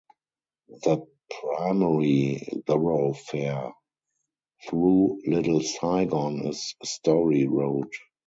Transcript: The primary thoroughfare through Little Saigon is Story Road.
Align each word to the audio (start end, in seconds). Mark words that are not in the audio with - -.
The 0.81 1.05
primary 1.43 2.41
thoroughfare 2.65 3.71
through 4.67 5.21
Little 5.27 5.61
Saigon 5.61 6.47
is 6.47 6.73
Story 6.83 7.45
Road. 7.45 7.87